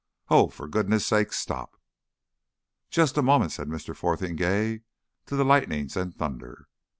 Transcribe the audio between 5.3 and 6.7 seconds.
the lightnings and thunder.